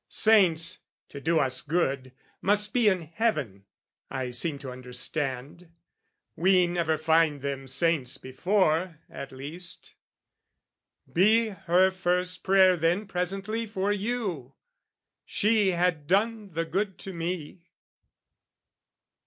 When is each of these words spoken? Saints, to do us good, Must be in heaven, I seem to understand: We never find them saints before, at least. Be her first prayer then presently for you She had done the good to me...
Saints, 0.09 0.79
to 1.09 1.21
do 1.21 1.37
us 1.37 1.61
good, 1.61 2.11
Must 2.41 2.73
be 2.73 2.87
in 2.89 3.01
heaven, 3.03 3.65
I 4.09 4.31
seem 4.31 4.57
to 4.57 4.71
understand: 4.71 5.71
We 6.35 6.65
never 6.65 6.97
find 6.97 7.43
them 7.43 7.67
saints 7.67 8.17
before, 8.17 8.97
at 9.11 9.31
least. 9.31 9.93
Be 11.13 11.49
her 11.49 11.91
first 11.91 12.43
prayer 12.43 12.75
then 12.75 13.05
presently 13.05 13.67
for 13.67 13.91
you 13.91 14.55
She 15.23 15.69
had 15.69 16.07
done 16.07 16.53
the 16.53 16.65
good 16.65 16.97
to 17.05 17.13
me... 17.13 17.69